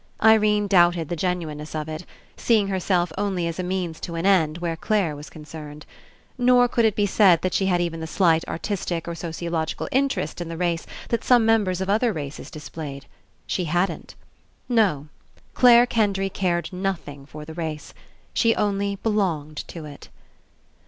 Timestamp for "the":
1.09-1.15, 7.99-8.07, 10.49-10.57, 17.45-17.53